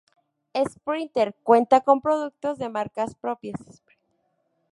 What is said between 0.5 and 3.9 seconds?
Sprinter cuenta con productos de marcas propias.